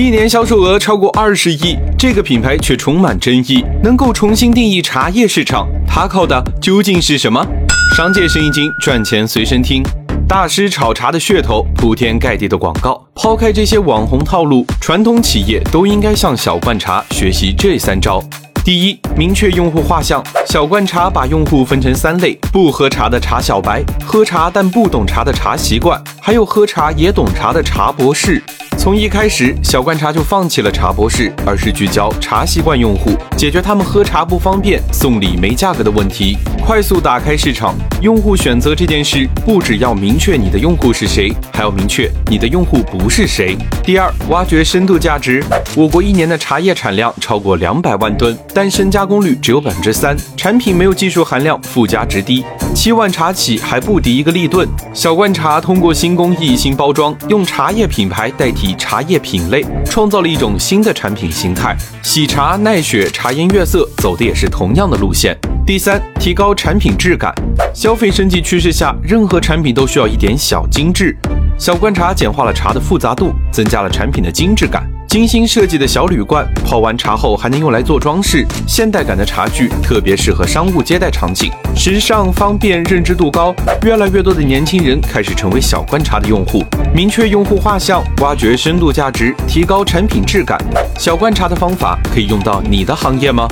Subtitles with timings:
[0.00, 7.46] 一年销售额超过二十亿，这个品牌却充满争议，能够重新定义茶叶市场，它靠的究竟是什么？
[7.94, 9.82] 商界生意经，赚钱随身听。
[10.26, 12.98] 大师炒茶的噱头，铺天盖地的广告。
[13.14, 18.24] 抛开这些网红套路，传统企业都应该向小罐茶学习这三招。
[18.64, 20.24] 第一，明确用户画像。
[20.46, 28.42] 小罐茶把用户分成三类：不喝茶的茶小白，喝茶但不懂茶的茶习惯，还有喝茶也懂茶的茶博士。
[28.82, 37.74] 从一开始，小罐茶就放弃了茶博士，而是聚焦茶习惯用户，解决他们喝茶不方便、送礼没价格的问题，快速打开市场。
[38.00, 43.54] 用户选择这件事，不只要明确你的用户是谁，还要明确你的用户不是谁。
[43.84, 45.44] 第二，挖掘深度价值。
[45.76, 52.42] 我国一年的茶叶产量超过两百万吨，但深加工率只有百分之三，产品没有技术含量，附加值低。
[52.74, 54.66] 七万茶企还不敌一个立顿。
[54.94, 61.76] 小罐茶通过新工艺、新包装，用茶叶品牌代替茶叶品类，创造了一种新的产品形态。
[62.02, 65.36] 喜茶、奈雪、茶颜悦色走的也是同样的路线。
[65.66, 67.34] 第三，提高产品质感。
[67.74, 71.16] 消费升级趋势下，任何产品都需要一点小精致。
[71.58, 74.88] 小观察简化了茶的复杂度，增加了产品的精致感。
[75.10, 83.52] 精心设计的小铝罐，泡完茶后还能用来做装饰，现代感的茶具特别适合商务接待场景，时尚方便，认知度高，
[83.82, 86.64] 越来越多的年轻人开始成为小罐茶的用户。
[86.94, 90.56] 明确用户画像，挖掘深度价值，提高产品质感。
[90.96, 93.48] 小罐茶的方法可以用到你的行业吗？